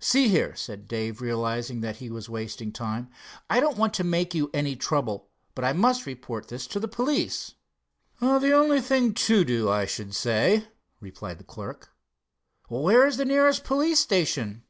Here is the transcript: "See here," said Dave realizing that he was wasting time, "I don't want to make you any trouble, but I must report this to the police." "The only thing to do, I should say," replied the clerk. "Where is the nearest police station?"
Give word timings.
"See 0.00 0.26
here," 0.26 0.56
said 0.56 0.88
Dave 0.88 1.20
realizing 1.20 1.80
that 1.80 1.98
he 1.98 2.10
was 2.10 2.28
wasting 2.28 2.72
time, 2.72 3.08
"I 3.48 3.60
don't 3.60 3.76
want 3.76 3.94
to 3.94 4.02
make 4.02 4.34
you 4.34 4.50
any 4.52 4.74
trouble, 4.74 5.28
but 5.54 5.64
I 5.64 5.72
must 5.72 6.06
report 6.06 6.48
this 6.48 6.66
to 6.66 6.80
the 6.80 6.88
police." 6.88 7.54
"The 8.18 8.50
only 8.52 8.80
thing 8.80 9.14
to 9.14 9.44
do, 9.44 9.68
I 9.70 9.84
should 9.86 10.12
say," 10.12 10.66
replied 11.00 11.38
the 11.38 11.44
clerk. 11.44 11.90
"Where 12.68 13.06
is 13.06 13.16
the 13.16 13.24
nearest 13.24 13.62
police 13.62 14.00
station?" 14.00 14.64